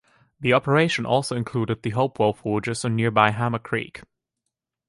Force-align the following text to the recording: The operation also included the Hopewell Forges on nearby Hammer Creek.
The 0.39 0.51
operation 0.51 1.05
also 1.05 1.35
included 1.35 1.83
the 1.83 1.91
Hopewell 1.91 2.33
Forges 2.33 2.83
on 2.83 2.95
nearby 2.95 3.29
Hammer 3.29 3.59
Creek. 3.59 4.01